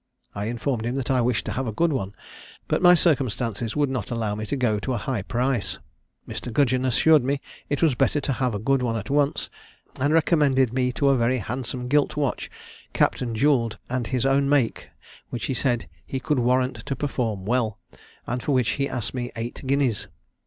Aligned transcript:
I 0.33 0.45
informed 0.45 0.83
him 0.83 0.95
that 0.95 1.11
I 1.11 1.21
wished 1.21 1.45
to 1.45 1.51
have 1.51 1.67
a 1.67 1.71
good 1.71 1.93
one, 1.93 2.15
but 2.67 2.81
my 2.81 2.95
circumstances 2.95 3.75
would 3.75 3.87
not 3.87 4.09
allow 4.09 4.33
me 4.33 4.47
to 4.47 4.55
go 4.55 4.79
to 4.79 4.93
a 4.93 4.97
high 4.97 5.21
price. 5.21 5.77
Mr. 6.27 6.51
Gudgeon 6.51 6.85
assured 6.85 7.23
me 7.23 7.39
it 7.69 7.83
was 7.83 7.93
better 7.93 8.19
to 8.19 8.33
have 8.33 8.55
a 8.55 8.65
good 8.67 8.81
one 8.81 8.95
at 8.95 9.11
once, 9.11 9.51
and 9.99 10.11
recommended 10.11 10.73
me 10.73 10.91
to 10.93 11.09
a 11.09 11.15
very 11.17 11.37
handsome 11.37 11.87
gilt 11.87 12.17
watch, 12.17 12.49
capped 12.93 13.21
and 13.21 13.35
jewelled, 13.35 13.77
and 13.91 14.07
his 14.07 14.25
own 14.25 14.49
make, 14.49 14.89
which 15.29 15.45
he 15.45 15.53
said 15.53 15.87
he 16.03 16.19
could 16.19 16.39
warrant 16.39 16.77
to 16.87 16.95
perform 16.95 17.45
well, 17.45 17.77
and 18.25 18.41
for 18.41 18.53
which 18.53 18.69
he 18.81 18.89
asked 18.89 19.13
me 19.13 19.31
eight 19.35 19.61
guineas. 19.67 20.07